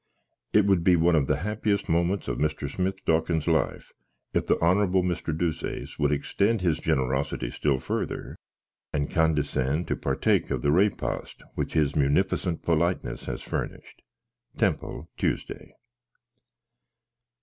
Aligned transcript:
"It 0.51 0.65
would 0.65 0.83
be 0.83 0.95
one 0.95 1.15
of 1.15 1.27
the 1.27 1.35
happiest 1.45 1.87
moments 1.87 2.27
of 2.27 2.39
Mr. 2.39 2.67
Smith 2.67 3.05
Dawkins's 3.05 3.47
life, 3.47 3.93
if 4.33 4.47
the 4.47 4.57
Hon. 4.59 4.77
Mr. 5.03 5.31
Deuceace 5.37 5.99
would 5.99 6.11
extend 6.11 6.61
his 6.61 6.79
generosity 6.79 7.51
still 7.51 7.77
further, 7.77 8.35
and 8.91 9.11
condescend 9.11 9.87
to 9.89 9.95
partake 9.95 10.49
of 10.49 10.63
the 10.63 10.71
repast 10.71 11.43
which 11.53 11.73
his 11.73 11.95
munificent 11.95 12.63
politeness 12.63 13.25
has 13.27 13.43
furnished. 13.43 14.01
"Temple, 14.57 15.07
Tuesday." 15.17 15.75